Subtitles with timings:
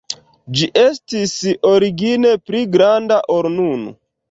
[0.59, 1.35] Ĝi estis
[1.73, 3.89] origine pli granda, ol nun.